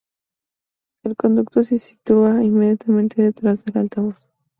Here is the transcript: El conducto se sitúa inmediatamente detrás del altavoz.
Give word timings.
El 1.03 1.15
conducto 1.15 1.61
se 1.61 1.77
sitúa 1.77 2.43
inmediatamente 2.43 3.21
detrás 3.21 3.63
del 3.63 3.77
altavoz. 3.83 4.15